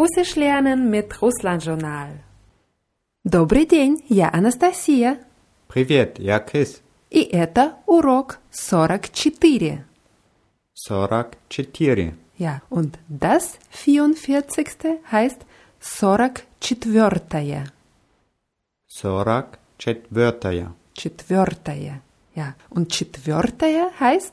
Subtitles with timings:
[0.00, 2.10] Russisch lernen mit Russland-Journal.
[3.24, 5.18] Добрый день, я Анастасия.
[5.68, 6.82] Привет, я Крис.
[7.10, 9.80] И это урок 44.
[10.74, 12.14] 44.
[12.38, 15.00] Ja, und das 44.
[15.10, 15.40] heißt
[15.80, 17.64] 44.
[18.88, 20.66] 44.
[20.94, 22.00] Четвертое.
[22.34, 24.32] Ja, und четвертое heißt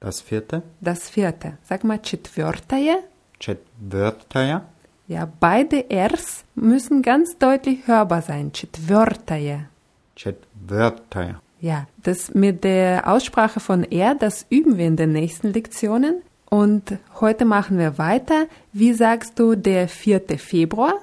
[0.00, 0.62] Das vierte.
[0.80, 1.58] das vierte.
[1.68, 3.02] Sag mal четвертое.
[3.38, 4.62] Четвертая.
[5.10, 8.52] Ja, beide Rs müssen ganz deutlich hörbar sein.
[8.52, 9.68] Четвертое.
[10.16, 11.40] Четвертая.
[11.60, 16.22] Ja, das mit der Aussprache von R, das üben wir in den nächsten Lektionen.
[16.50, 18.46] Und heute machen wir weiter.
[18.72, 20.38] Wie sagst du der 4.
[20.38, 20.94] Februar?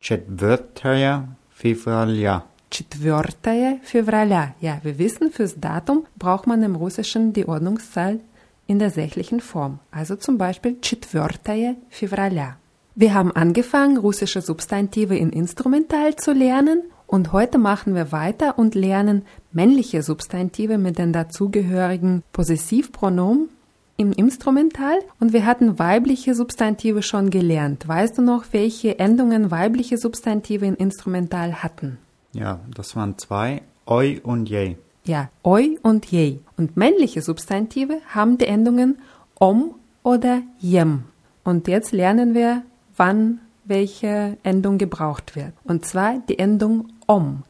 [0.00, 2.44] Четвертая февраля.
[2.70, 3.80] 4.
[3.82, 4.54] февраля.
[4.60, 8.20] Ja, wir wissen, fürs Datum braucht man im Russischen die Ordnungszahl
[8.66, 9.78] in der sächlichen Form.
[9.90, 11.76] Also zum Beispiel 4.
[11.88, 12.56] февраля.
[12.95, 18.75] Wir haben angefangen, russische Substantive in Instrumental zu lernen und heute machen wir weiter und
[18.75, 23.49] lernen männliche Substantive mit den dazugehörigen Possessivpronomen
[23.97, 27.87] im Instrumental und wir hatten weibliche Substantive schon gelernt.
[27.87, 31.97] Weißt du noch, welche Endungen weibliche Substantive in Instrumental hatten?
[32.33, 33.63] Ja, das waren zwei.
[33.87, 34.75] Oi und je.
[35.03, 36.41] Ja, oi und je.
[36.57, 38.99] Und männliche Substantive haben die Endungen
[39.39, 41.05] om oder jem.
[41.43, 42.61] Und jetzt lernen wir,
[42.95, 45.53] wann welche Endung gebraucht wird.
[45.63, 47.43] Und zwar die Endung om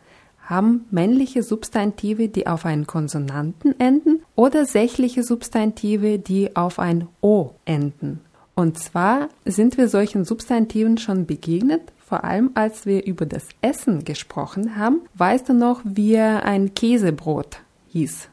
[0.45, 7.51] haben männliche Substantive, die auf einen Konsonanten enden oder sächliche Substantive, die auf ein O
[7.65, 8.19] enden.
[8.55, 14.03] Und zwar sind wir solchen Substantiven schon begegnet, vor allem als wir über das Essen
[14.03, 15.01] gesprochen haben.
[15.15, 18.27] Weißt du noch, wie ein Käsebrot hieß?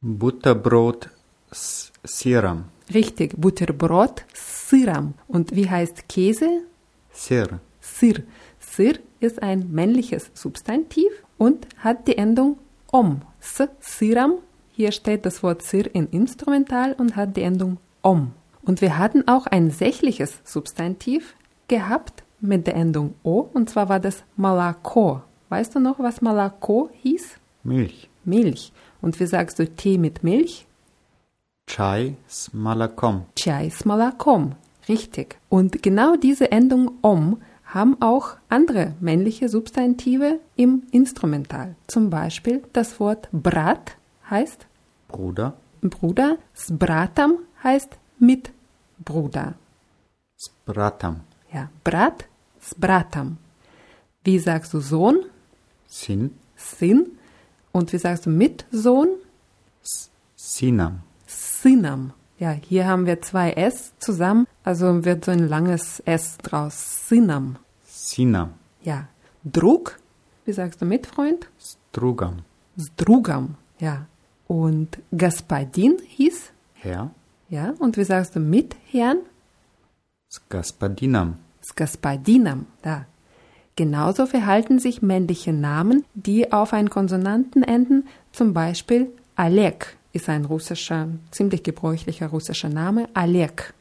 [0.00, 1.08] Butterbrot
[1.50, 2.71] Siram.
[2.93, 5.13] Richtig, Butterbrot с сыром.
[5.27, 6.61] Und wie heißt Käse?
[7.11, 7.59] Сыр.
[7.81, 8.23] Sir.
[8.59, 12.57] Sir ist ein männliches Substantiv und hat die Endung
[12.91, 13.21] om.
[13.39, 14.35] S, siram.
[14.71, 18.33] Hier steht das Wort sir in Instrumental und hat die Endung om.
[18.61, 21.35] Und wir hatten auch ein sächliches Substantiv
[21.67, 25.21] gehabt mit der Endung o und zwar war das malako.
[25.49, 27.37] Weißt du noch, was malako hieß?
[27.63, 28.09] Milch.
[28.23, 28.71] Milch.
[29.01, 30.67] Und wie sagst du Tee mit Milch?
[31.66, 33.26] Chai Smalakom.
[33.36, 34.54] Chai Smalakom.
[34.88, 35.38] Richtig.
[35.48, 41.74] Und genau diese Endung om haben auch andere männliche Substantive im Instrumental.
[41.86, 43.96] Zum Beispiel das Wort Brat
[44.28, 44.66] heißt
[45.08, 45.54] Bruder.
[45.80, 46.36] Bruder.
[46.54, 48.50] Sbratam heißt mit
[49.02, 49.54] Bruder.
[50.36, 51.20] Sbratam.
[51.52, 52.26] Ja, Brat,
[52.60, 53.38] Sbratam.
[54.24, 55.24] Wie sagst du Sohn?
[55.86, 56.34] Sin.
[56.56, 57.18] Sin.
[57.72, 59.08] Und wie sagst du mit Mitsohn?
[60.36, 61.00] Sinam.
[61.62, 62.12] Sinam.
[62.38, 67.08] Ja, hier haben wir zwei S zusammen, also wird so ein langes S draus.
[67.08, 67.56] Sinam.
[67.84, 68.54] Sinam.
[68.82, 69.06] Ja.
[69.44, 69.98] Drug,
[70.44, 71.48] wie sagst du mit, Freund?
[71.58, 72.38] Strugam.
[72.76, 74.06] Strugam, ja.
[74.48, 76.50] Und Gaspadin hieß?
[76.74, 77.10] Herr.
[77.48, 79.18] Ja, und wie sagst du mit Herrn?
[80.30, 81.36] Skaspadinam.
[81.62, 83.06] Skaspadinam, da.
[83.76, 90.45] Genauso verhalten sich männliche Namen, die auf einen Konsonanten enden, zum Beispiel Alek ist ein
[90.45, 93.73] russischer, ziemlich gebräuchlicher russischer Name, Alek.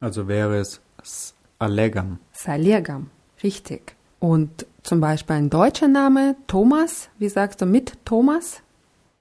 [0.00, 2.18] Also wäre es с Олегом.
[2.32, 3.10] Salegam,
[3.42, 3.96] richtig.
[4.20, 8.60] Und zum Beispiel ein deutscher Name, Thomas, wie sagst du mit Thomas?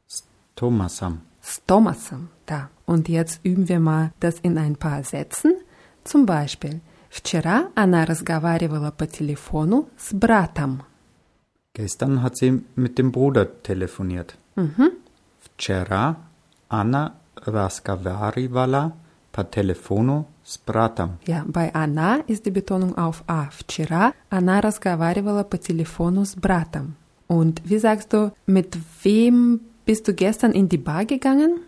[0.08, 0.24] С
[0.56, 1.22] Томасом.
[1.41, 2.69] S Thomasam, da.
[2.86, 5.53] Und jetzt üben wir mal das in ein paar Sätzen.
[6.03, 6.81] Zum Beispiel,
[7.14, 10.81] Вчера она разговаривала по телефону с братом.
[11.75, 14.36] Gestern hat sie mit dem Bruder telefoniert.
[14.56, 14.94] Mhm.
[15.40, 16.18] Вчера
[16.68, 18.94] она разговаривала
[19.31, 21.19] по телефону с братом.
[21.25, 23.50] Ja, bei Anna ist die Betonung auf A.
[23.52, 26.96] Вчера она разговаривала по телефону с братом.
[27.28, 31.61] Und wie sagst du, mit wem bist du gestern in die Bar gegangen?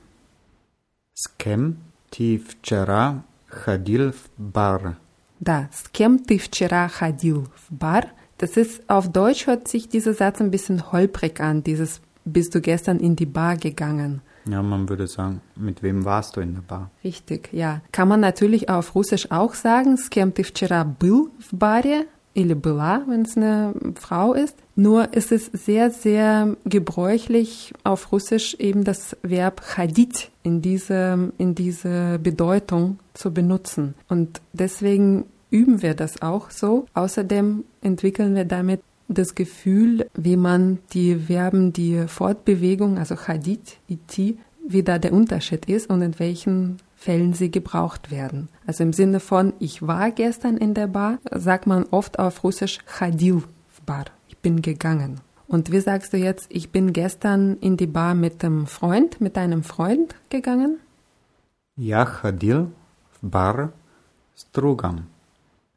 [1.13, 1.77] С кем
[2.11, 4.97] ты вчера ходил в бар?
[5.39, 8.11] Da, с кем ты вчера ходил в бар?
[8.37, 12.59] Das ist, auf Deutsch hört sich dieser Satz ein bisschen holprig an, dieses bist du
[12.59, 14.21] gestern in die Bar gegangen.
[14.49, 16.91] Ja, man würde sagen, mit wem warst du in der Bar?
[17.03, 17.81] Richtig, ja.
[17.91, 22.05] Kann man natürlich auf Russisch auch sagen, с кем ты вчера был в баре
[22.35, 24.55] или была, wenn es eine Frau ist.
[24.75, 31.55] Nur ist es sehr, sehr gebräuchlich auf Russisch eben das Verb ходить in diese, in
[31.55, 33.95] diese Bedeutung zu benutzen.
[34.09, 36.85] Und deswegen üben wir das auch so.
[36.93, 44.37] Außerdem entwickeln wir damit das Gefühl, wie man die Verben, die Fortbewegung, also hadith, iti,
[44.67, 48.49] wie da der Unterschied ist und in welchen Fällen sie gebraucht werden.
[48.65, 52.79] Also im Sinne von ich war gestern in der Bar, sagt man oft auf Russisch
[52.85, 54.05] ходил в бар.
[54.27, 55.21] Ich bin gegangen.
[55.47, 59.37] Und wie sagst du jetzt, ich bin gestern in die Bar mit einem Freund, mit
[59.37, 60.79] einem Freund gegangen?
[61.77, 62.71] Я ходил
[63.11, 63.71] в бар
[64.33, 65.05] с другом.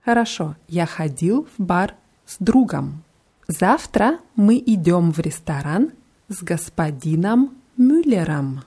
[0.02, 0.56] Хорошо.
[0.66, 1.94] Я ходил в бар
[2.24, 3.02] с другом.
[3.48, 5.92] Завтра мы идем в ресторан
[6.28, 8.62] с господином Мюллером.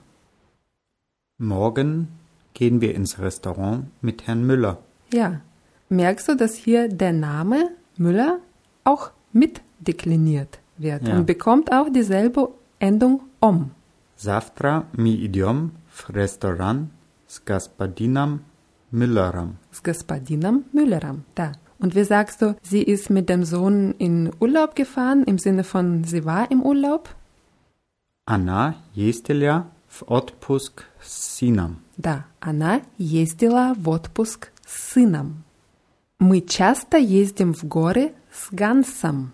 [1.38, 2.08] Morgen
[2.54, 4.78] gehen wir ins Restaurant mit Herrn Müller.
[5.12, 5.40] Ja.
[5.88, 8.38] Merkst du, dass hier der Name Müller
[8.84, 11.16] auch mitdekliniert wird Ja.
[11.16, 12.48] und bekommt auch dieselbe
[12.78, 13.70] Endung om.
[14.16, 16.90] Завтра мы идем в ресторан
[17.28, 18.40] с господином
[18.90, 19.58] Müllerом.
[19.72, 21.24] с господином Müllerом.
[21.34, 21.52] Da.
[21.78, 26.04] Und wie sagst du, sie ist mit dem Sohn in Urlaub gefahren, im Sinne von,
[26.04, 27.08] sie war im Urlaub?
[28.24, 31.82] Она ездила в отпуск с сыном.
[31.96, 35.42] Да, она ездила в отпуск с сыном.
[36.20, 39.32] Мы часто ездим в горы с Гансом.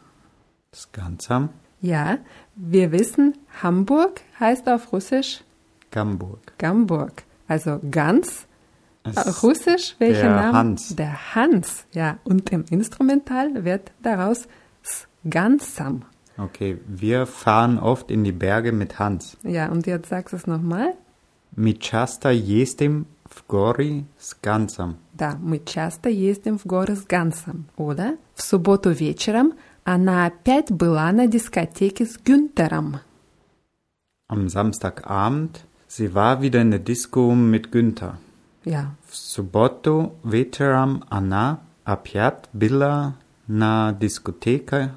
[0.72, 1.50] С Ganzam
[1.80, 2.18] Ja,
[2.56, 5.44] wir wissen, Hamburg heißt auf Russisch
[5.90, 6.40] Gamburg.
[6.58, 7.24] Gamburg.
[7.46, 8.46] Also Gans, Es äh,
[9.42, 10.52] Russisch, welcher der Name?
[10.52, 10.96] Hans.
[10.96, 12.18] Der Hans, ja.
[12.24, 14.48] Und im Instrumental wird daraus
[14.82, 16.02] s Gansam.
[16.36, 19.36] Okay, wir fahren oft in die Berge mit Hans.
[19.42, 20.94] Ja, und jetzt sagst du es nochmal.
[21.56, 24.96] Мы часто ездим в горы с Ganzam.
[25.14, 27.66] Да, мы часто ездим в горы с Гансом.
[27.76, 28.16] Oder?
[28.34, 33.00] В субботу вечером она опять была на дискотеке с Günterом.
[34.28, 38.18] Am Samstagabend, sie war wieder in der Disco mit Günther.
[38.64, 43.14] Ja, В субботу вечером она опять была
[43.46, 44.92] на дискотеке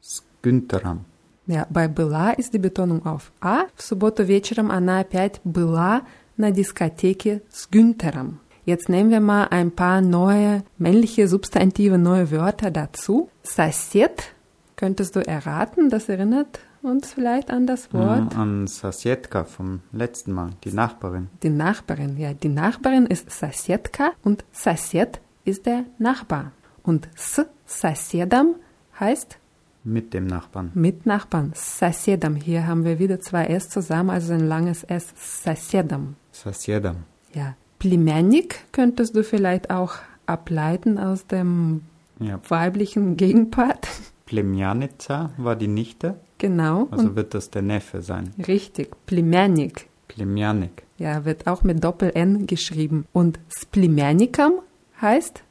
[0.00, 1.04] с Günterом.
[1.46, 3.66] ja, bei была ist die Betonung auf A.
[3.76, 6.02] В субботу вечером она опять была
[6.36, 8.40] на дискотеке с Günterом.
[8.64, 13.28] Jetzt nehmen wir mal ein paar neue männliche Substantive, neue Wörter dazu.
[13.42, 14.32] Sosed,
[14.76, 18.32] könntest du erraten, das erinnert uns vielleicht an das Wort?
[18.34, 21.28] Ja, an Sasjetka vom letzten Mal, die Nachbarin.
[21.42, 26.52] Die Nachbarin, ja, die Nachbarin ist Соседка und Sosed ist der Nachbar.
[26.82, 28.56] Und s Соседом
[28.98, 29.38] heißt
[29.84, 30.70] Mit dem Nachbarn.
[30.74, 31.52] mit Nachbarn.
[31.54, 32.34] Соседом.
[32.36, 35.08] Hier haben wir wieder zwei S zusammen, also ein langes S.
[35.16, 36.16] Соседом.
[36.32, 37.04] Sasjedam.
[37.34, 37.54] Ja.
[37.78, 39.94] Plемянник könntest du vielleicht auch
[40.26, 41.82] ableiten aus dem
[42.20, 42.38] Ja.
[42.48, 43.88] weiblichen Gegenpart.
[44.27, 46.19] Plemjanica war die Nichte.
[46.37, 46.87] Genau.
[46.91, 48.33] Also wird das der Neffe sein.
[48.47, 49.87] Richtig, Plemjanik.
[50.07, 50.83] Plemjanik.
[50.97, 53.05] Ja, wird auch mit Doppel-N geschrieben.
[53.13, 54.53] Und Splimjanikam
[55.01, 55.43] heißt?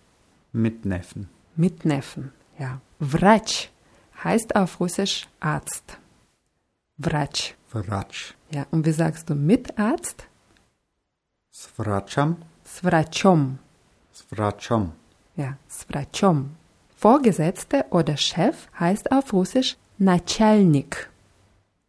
[0.53, 1.29] Mitneffen.
[1.57, 2.81] Mitneffen, ja.
[3.01, 3.71] Vratsch
[4.23, 5.99] heißt auf Russisch Arzt.
[6.99, 7.55] Vratsch.
[7.69, 8.35] Vratsch.
[8.51, 10.27] Ja, und wie sagst du Mitarzt?
[11.53, 12.37] Svratscham.
[12.65, 13.59] Svratschom.
[14.13, 14.93] Svratschom.
[15.37, 16.51] Ja, Svratschom.
[16.96, 21.10] Vorgesetzte oder Chef heißt auf Russisch Начальник.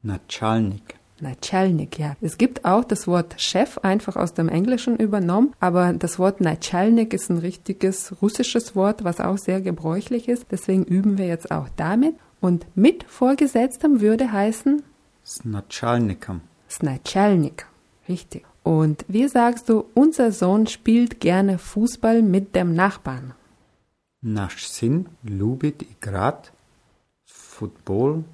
[0.02, 0.96] Natschalnik.
[1.20, 2.16] Начальник, ja.
[2.20, 7.14] Es gibt auch das Wort Chef einfach aus dem Englischen übernommen, aber das Wort Начальник
[7.14, 10.46] ist ein richtiges russisches Wort, was auch sehr gebräuchlich ist.
[10.50, 12.16] Deswegen üben wir jetzt auch damit.
[12.40, 14.82] Und mit Vorgesetztem würde heißen
[15.24, 16.40] S Natschalnikam.
[16.68, 17.66] с начальник.
[18.08, 18.44] Richtig.
[18.64, 23.34] Und wie sagst du, unser Sohn spielt gerne Fußball mit dem Nachbarn?
[24.22, 26.52] Наш сын любит играть
[27.24, 28.24] в футбол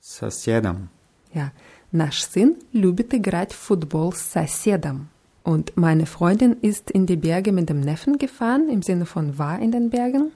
[0.00, 0.88] с соседом.
[1.34, 1.50] Ja,
[1.92, 5.08] наш сын любит играть в футбол с соседом.
[5.44, 9.58] Und meine Freundin ist in die Berge mit dem Neffen gefahren, im Sinne von war
[9.58, 10.32] in den Bergen.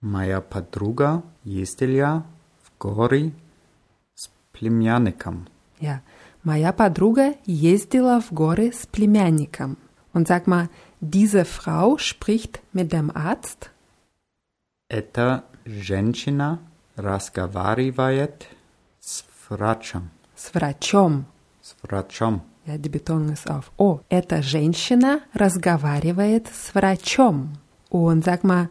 [0.00, 2.24] Моя подруга ездила
[2.62, 3.32] в горы
[4.14, 5.48] с племянником.
[5.80, 6.02] Ja,
[6.44, 9.76] моя подруга ездила в горы с племянником.
[10.12, 10.68] Und sag mal,
[11.02, 13.70] diese Frau spricht mit dem Arzt?
[14.88, 16.60] Эта женщина
[16.96, 18.46] разговаривает
[19.00, 20.10] с врачом.
[20.34, 21.26] С врачом.
[21.62, 22.42] С врачом.
[22.66, 24.00] Ja, die Betonung ist auf O.
[24.08, 27.58] Эта женщина разговаривает с врачом.
[27.90, 28.68] Und sag mal,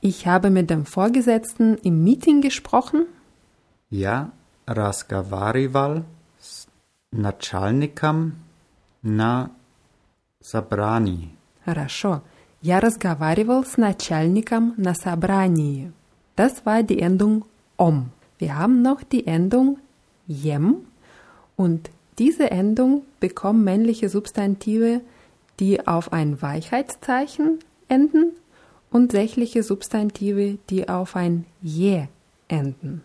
[0.00, 3.06] ich habe mit dem Vorgesetzten im Meeting gesprochen?
[3.90, 4.30] Я
[4.66, 6.04] разговаривал
[6.38, 6.66] с
[7.10, 8.34] начальником
[9.02, 9.50] на
[10.42, 11.34] собрании.
[11.64, 12.22] Хорошо.
[12.60, 15.92] Я разговаривал с начальником на собрании.
[16.36, 17.44] Das war die Endung
[17.76, 18.10] om.
[18.38, 19.78] Wir haben noch die Endung
[20.26, 20.76] jem
[21.56, 25.00] und diese Endung bekommen männliche Substantive,
[25.60, 27.58] die auf ein Weichheitszeichen
[27.88, 28.32] enden
[28.90, 32.06] und sächliche Substantive, die auf ein je
[32.48, 33.02] enden.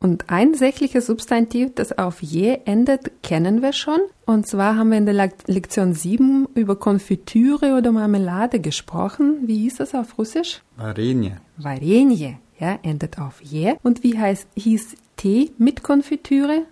[0.00, 4.00] Und ein sächliches Substantiv, das auf je endet, kennen wir schon.
[4.26, 9.42] Und zwar haben wir in der Lek- Lektion 7 über Konfitüre oder Marmelade gesprochen.
[9.46, 10.60] Wie hieß das auf Russisch?
[10.76, 11.36] Varenje.
[11.56, 13.74] Varenje, ja, endet auf je.
[13.84, 16.66] Und wie heißt, hieß Tee mit Konfitüre?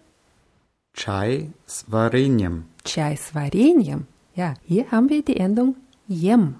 [0.94, 2.64] Chai s Varenjem.
[2.84, 4.06] Chai с вареньем.
[4.34, 5.76] Ja, hier haben wir die Endung
[6.08, 6.56] jem.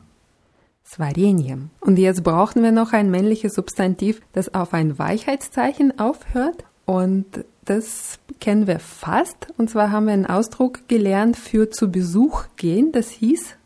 [0.84, 1.70] S вареньем.
[1.80, 6.64] Und jetzt brauchen wir noch ein männliches Substantiv, das auf ein Weichheitszeichen aufhört.
[6.84, 9.46] Und das kennen wir fast.
[9.56, 12.92] Und zwar haben wir einen Ausdruck gelernt für zu Besuch gehen.
[12.92, 13.56] Das hieß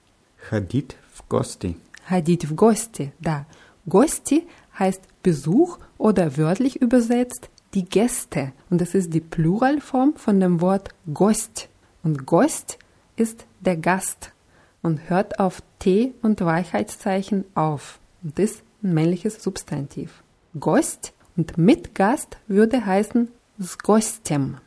[0.50, 1.76] Ходить в гости.
[2.11, 3.12] Hadit в гости.
[3.21, 3.47] Da.
[3.88, 4.47] Gosti
[4.79, 8.53] heißt Besuch oder wörtlich übersetzt die Gäste.
[8.69, 11.69] Und das ist die Pluralform von dem Wort Gost.
[12.03, 12.79] Und Gost
[13.17, 14.33] ist der Gast
[14.82, 20.24] und hört auf T und Weichheitszeichen auf und ist ein männliches Substantiv.
[20.60, 23.30] Gost und Mitgast würde heißen
[23.62, 24.58] Sgostem.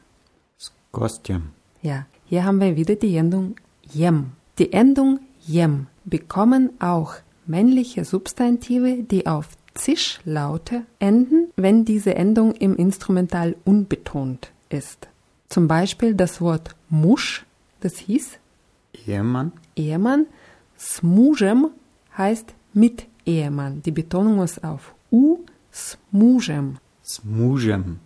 [0.59, 1.51] Sgostem.
[1.81, 3.57] Ja, hier haben wir wieder die Endung
[3.91, 4.33] jem.
[4.59, 7.15] Die Endung jem bekommen auch
[7.47, 15.09] männliche Substantive, die auf Zischlaute enden, wenn diese Endung im Instrumental unbetont ist.
[15.49, 17.45] Zum Beispiel das Wort Musch,
[17.81, 18.39] das hieß
[18.95, 19.53] Ehemann.
[19.77, 20.27] Ehemann.
[20.77, 21.69] Z mużem
[22.19, 23.83] heißt mit Ehemann.
[23.83, 25.39] Die Betonung ist auf U.
[25.71, 26.79] Z mużem.
[27.03, 27.99] Z mużem.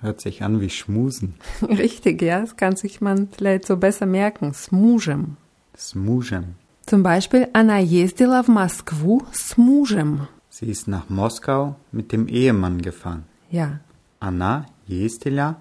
[0.00, 1.34] Hört sich an wie Schmusen.
[1.62, 2.40] Richtig, ja.
[2.40, 4.54] Das kann sich man vielleicht so besser merken.
[4.54, 5.36] Z mużem.
[5.74, 6.54] Z mużem.
[6.86, 10.26] Zum Beispiel, Anna jezdila w Moskwu z mużem.
[10.48, 13.24] Sie ist nach Moskau mit dem Ehemann gefahren.
[13.50, 13.80] Ja.
[14.18, 15.56] Anna jezdila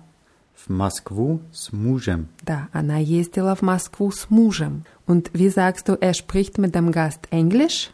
[0.58, 2.28] в Москву с мужем.
[2.42, 4.84] da, она ездила в Москву с мужем.
[5.06, 7.90] Und wie sagst du, er spricht mit dem Gast Englisch?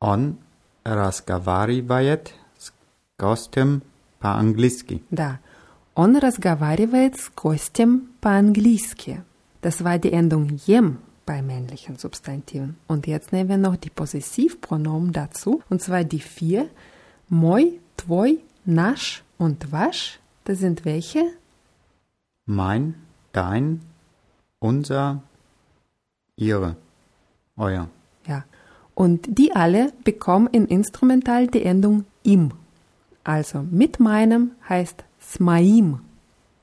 [0.00, 0.36] Он
[0.84, 2.72] разговаривает с
[3.18, 3.82] гостем
[4.20, 5.02] по-английски.
[5.10, 5.38] Da,
[5.94, 9.22] он разговаривает с гостем по-английски.
[9.62, 12.76] Das war die Endung jem bei männlichen Substantiven.
[12.86, 16.68] Und jetzt nehmen wir noch die Possessivpronomen dazu, und zwar die vier.
[17.30, 20.20] Moj, tvoj, nasch und wasch.
[20.44, 21.32] Das sind welche?
[22.51, 22.95] Mein,
[23.31, 23.79] dein,
[24.57, 25.21] unser,
[26.35, 26.77] ihre,
[27.55, 27.89] euer.
[28.25, 28.43] Ja.
[28.95, 32.53] Und die alle bekommen in Instrumental die Endung im.
[33.23, 35.99] Also mit meinem heißt smaim.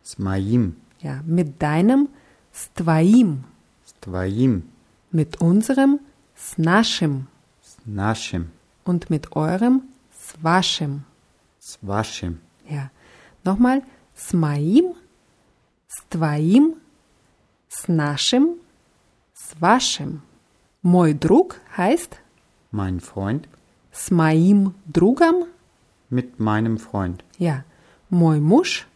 [0.05, 0.75] Smaim.
[0.99, 2.09] Ja, mit deinem
[2.53, 3.45] stvaim.
[3.87, 4.65] Stvaim.
[5.13, 6.01] Mit unserem
[6.37, 7.29] snashim.
[7.63, 8.51] Snashim.
[8.83, 11.05] Und mit eurem swashim.
[11.61, 12.41] Swashim.
[12.69, 12.91] Ja.
[13.45, 13.83] Nochmal
[14.17, 14.97] smaim
[15.96, 16.76] с твоим,
[17.70, 18.58] с нашим,
[19.34, 20.22] с вашим.
[20.84, 22.18] Мой друг heißt
[22.72, 23.44] mein Freund,
[23.92, 25.48] с моим другом.
[26.10, 27.64] mit meinem Freund, Ja.
[28.10, 28.88] Мой муж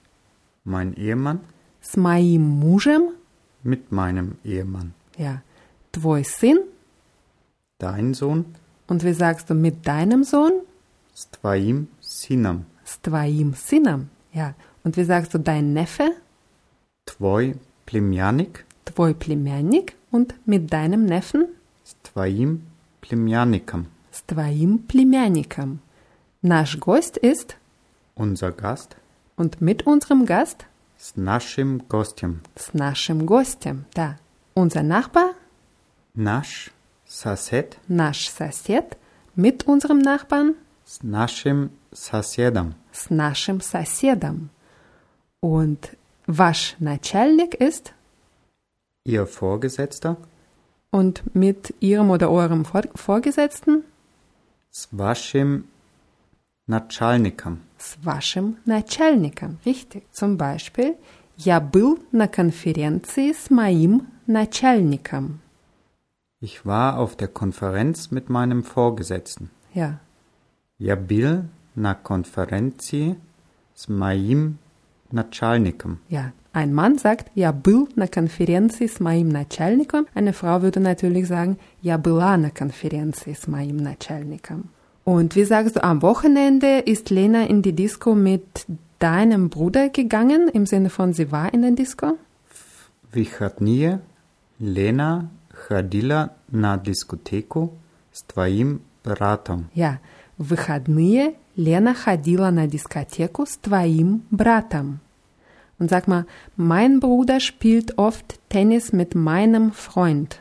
[0.66, 1.40] mein Ehemann,
[1.82, 3.16] с моим мужем.
[3.64, 5.42] mit meinem Ehemann, Ja.
[5.92, 6.60] Твой сын.
[7.80, 8.46] dein Sohn,
[8.88, 10.62] Und wie sagst du mit deinem Sohn?
[11.14, 14.10] с твоим сыном, С твоим сыном.
[14.34, 14.54] Ja.
[14.84, 16.12] Und wie sagst du dein Neffe?
[17.10, 19.94] твой племянник, Твой племянник.
[20.12, 21.48] Und mit deinem Neffen?
[21.84, 22.62] с твоим
[23.02, 23.88] племянником.
[24.12, 25.80] С твоим племянником.
[26.42, 27.56] Наш гость ist
[28.16, 28.96] Unser Gast,
[29.36, 30.66] und mit unserem Gast
[30.98, 32.42] с нашим гостем.
[32.56, 33.86] с нашим гостем.
[33.94, 34.18] Да.
[34.56, 35.34] Unser Nachbar,
[36.14, 36.72] Наш
[37.08, 38.98] сосед наш сосед,
[39.36, 42.76] mit unserem Nachbarn, с нашим соседом.
[42.94, 44.50] с нашим соседом.
[45.42, 45.90] Und
[46.30, 47.94] ваш начальник ist
[49.06, 50.18] Ihr Vorgesetzter
[50.92, 53.84] und mit ihrem oder eurem Vor Vorgesetzten
[54.72, 55.66] с вашим
[56.68, 57.60] начальником.
[57.78, 59.60] с вашим начальником.
[59.66, 60.04] Richtig.
[60.12, 60.98] Zum Beispiel,
[61.38, 65.42] я был на конференции с моим начальником.
[66.42, 69.50] Ich war auf der Konferenz mit meinem Vorgesetzten.
[69.74, 70.00] Ja.
[70.78, 71.44] Я был
[71.76, 73.18] на конференции
[73.76, 74.60] с моим начальником.
[76.10, 76.34] Ja.
[76.54, 80.08] Ein Mann sagt, я был на конференции с моим начальником.
[80.14, 84.70] Eine Frau würde natürlich sagen, я была на конференции с моим начальником.
[85.04, 88.66] Und wie sagst du, am Wochenende ist Lena in die Disco mit
[89.00, 92.18] deinem Bruder gegangen, im Sinne von sie war in der Disco?
[92.50, 94.02] В выходные
[94.60, 97.74] Лена ходила на дискотеку
[98.12, 99.70] с твоим братом.
[99.76, 100.00] Ja,
[100.38, 105.00] в выходные Lena ходила на дискотеку с твоим братом.
[105.80, 106.26] Und sag mal,
[106.56, 110.40] mein Bruder spielt oft Tennis mit meinem Freund.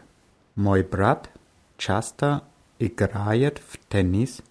[0.54, 1.30] Мой брат
[1.76, 2.42] часто
[2.78, 4.42] играет в теннис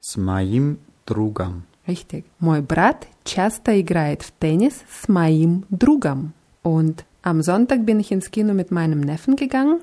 [0.00, 1.66] с моим другом.
[1.86, 2.24] Richtig.
[2.38, 6.32] Мой брат часто играет в теннис с моим другом.
[6.62, 9.80] Und am Sonntag bin ich ins Kino mit meinem Neffen gegangen.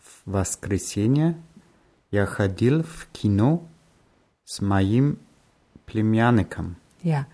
[0.00, 1.36] В воскресенье
[2.10, 3.62] я ходил в кино
[4.44, 5.18] с моим
[5.90, 6.76] племянником.
[7.02, 7.26] Ja.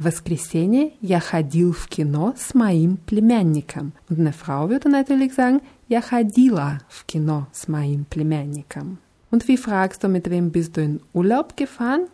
[0.00, 3.92] В воскресенье я ходил в кино с моим племянником.
[4.08, 8.98] Und eine Frau würde natürlich sagen, я ходила в кино с моим племянником.
[9.30, 12.08] Und wie fragst du, mit wem bist du in Urlaub gefahren?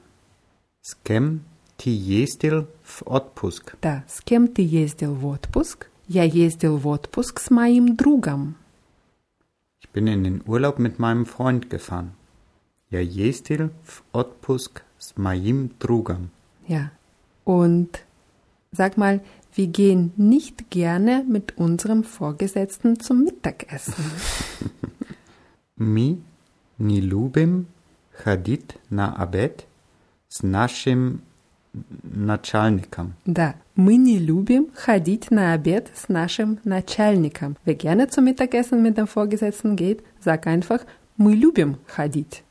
[0.82, 1.42] С кем
[1.76, 3.76] ты ездил в отпуск?
[3.82, 5.88] Да, с кем ты ездил в отпуск?
[6.08, 8.56] Я ездил в отпуск с моим другом.
[9.80, 12.16] Ich bin in den Urlaub mit meinem Freund gefahren.
[12.90, 16.30] Я ездил в отпуск с моим другом.
[16.68, 16.90] Ja.
[17.44, 18.04] Und
[18.72, 19.20] sag mal,
[19.54, 23.94] wir gehen nicht gerne mit unserem Vorgesetzten zum Mittagessen.
[25.76, 26.18] Мы
[26.78, 27.66] не любим
[28.12, 29.66] ходить на обед
[30.28, 31.22] с нашим
[32.02, 33.14] начальником.
[33.26, 37.56] Да, мы не любим ходить на обед с нашим начальником.
[37.64, 40.80] Wer gerne zum Mittagessen mit dem Vorgesetzten geht, sag einfach,
[41.16, 42.42] мы любим ходить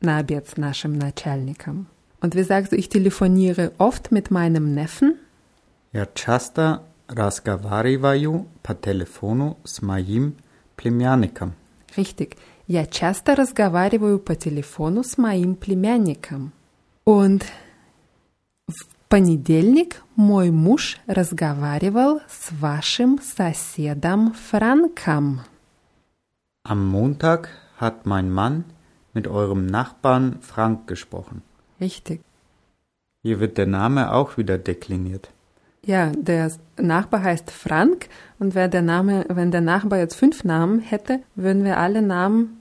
[0.00, 1.86] на обед с нашим начальником.
[2.20, 5.18] Und wie sagst du, ich telefoniere oft mit meinem Neffen?
[5.92, 10.34] Я часто разговариваю по телефону с моим
[10.76, 11.54] племянником.
[11.96, 12.36] Richtig.
[12.66, 16.52] Я часто разговариваю по телефону с моим племянником.
[17.04, 17.44] Und
[18.66, 25.42] в понедельник мой муж разговаривал с вашим соседом Франком.
[26.66, 28.64] Am Montag hat mein Mann
[29.12, 31.42] mit eurem Nachbarn Frank gesprochen.
[31.80, 32.20] Richtig.
[33.22, 35.30] Hier wird der Name auch wieder dekliniert.
[35.86, 40.80] Ja, der Nachbar heißt Frank und wer der Name, wenn der Nachbar jetzt fünf Namen
[40.80, 42.60] hätte, würden wir alle Namen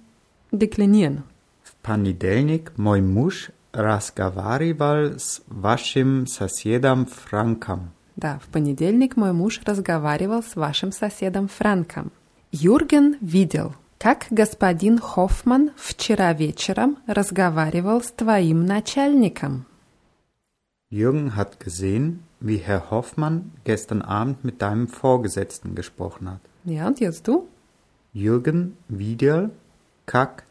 [0.52, 1.24] deklinieren.
[1.64, 7.92] В понедельник мой муж разговаривал с вашим соседом Франком.
[8.16, 12.12] Да, в понедельник мой муж разговаривал с вашим соседом Франком.
[12.52, 19.66] Юрген видел, как господин Хоффман вчера вечером разговаривал с твоим начальником.
[20.90, 26.42] Jürgen hat gesehen, wie Herr Hoffmann gestern Abend mit deinem Vorgesetzten gesprochen hat.
[26.66, 27.48] Ja, und jetzt du?
[28.14, 29.52] Jürgen видел,
[30.06, 30.44] как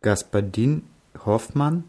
[0.00, 0.82] господин
[1.24, 1.84] Hoffmann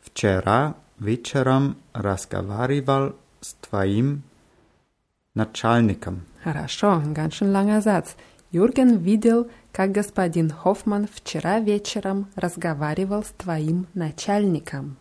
[0.00, 4.22] вчера вечером разговаривал с твоим
[5.34, 6.22] начальником.
[6.42, 8.16] Хорошо, ein ganz schön langer Satz.
[8.52, 14.96] Юрген видел, как господин Хоффман вчера вечером разговаривал с твоим начальником.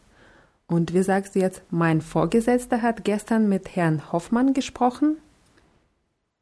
[0.67, 5.17] Und wie sagst du jetzt, mein Vorgesetzter hat gestern mit Herrn Hoffmann gesprochen?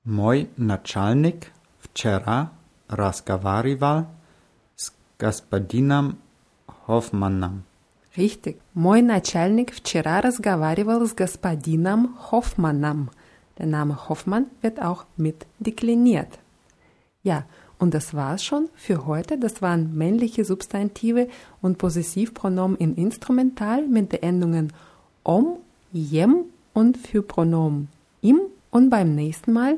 [0.03, 2.51] Мой начальник вчера
[2.87, 4.07] разговаривал
[4.75, 6.17] с господином
[6.87, 7.63] Hoffmanном.
[8.17, 8.59] Richtig.
[8.73, 13.09] Мой начальник вчера разговаривал с господином Hoffmanном.
[13.57, 16.39] Der Name Hoffmann wird auch mit dekliniert.
[17.23, 17.45] Ja,
[17.78, 19.38] und das war's schon für heute.
[19.38, 21.28] Das waren männliche Substantive
[21.60, 24.72] und Possessivpronomen in Instrumental mit den Endungen
[25.24, 25.58] om,
[25.92, 27.88] jem und für Pronomen
[28.22, 28.40] im.
[28.70, 29.76] Und beim nächsten Mal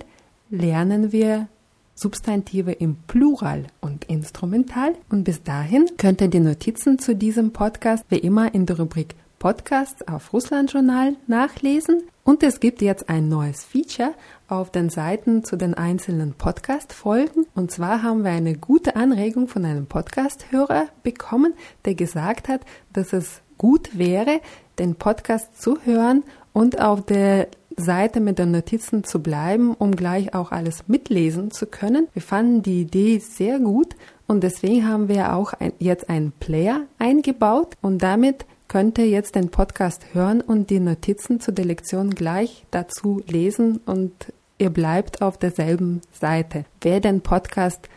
[0.50, 1.48] lernen wir
[1.94, 4.94] Substantive im Plural und Instrumental.
[5.10, 9.16] Und bis dahin könnt ihr die Notizen zu diesem Podcast wie immer in der Rubrik
[9.38, 12.02] Podcasts auf Russland Journal nachlesen.
[12.24, 14.14] Und es gibt jetzt ein neues Feature
[14.48, 17.46] auf den Seiten zu den einzelnen Podcast-Folgen.
[17.54, 23.12] Und zwar haben wir eine gute Anregung von einem Podcast-Hörer bekommen, der gesagt hat, dass
[23.12, 24.40] es gut wäre,
[24.78, 30.34] den Podcast zu hören und auf der Seite mit den Notizen zu bleiben, um gleich
[30.34, 32.08] auch alles mitlesen zu können.
[32.12, 33.94] Wir fanden die Idee sehr gut
[34.26, 39.34] und deswegen haben wir auch ein, jetzt einen Player eingebaut und damit könnt ihr jetzt
[39.34, 44.12] den Podcast hören und die Notizen zu der Lektion gleich dazu lesen und
[44.58, 46.64] ihr bleibt auf derselben Seite.
[46.80, 47.88] Wer den Podcast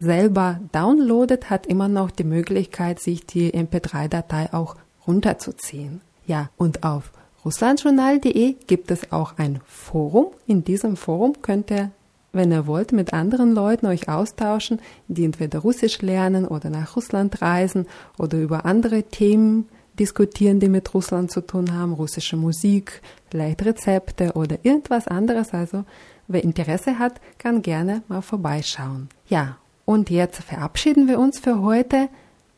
[0.00, 4.76] selber downloadet, hat immer noch die Möglichkeit, sich die MP3-Datei auch
[5.06, 6.00] runterzuziehen.
[6.26, 7.10] Ja, und auf
[7.44, 10.28] russlandjournal.de gibt es auch ein Forum.
[10.46, 11.90] In diesem Forum könnt ihr,
[12.32, 17.40] wenn ihr wollt, mit anderen Leuten euch austauschen, die entweder Russisch lernen oder nach Russland
[17.40, 17.86] reisen
[18.18, 24.58] oder über andere Themen diskutieren, die mit Russland zu tun haben, russische Musik, Leitrezepte oder
[24.62, 25.52] irgendwas anderes.
[25.52, 25.84] Also
[26.26, 29.08] wer Interesse hat, kann gerne mal vorbeischauen.
[29.28, 32.08] Ja, und jetzt verabschieden wir uns für heute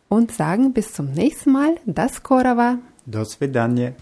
[0.09, 1.77] und sagen bis zum nächsten Mal.
[1.87, 2.79] Das Korava.
[3.07, 3.95] Das Vedanje.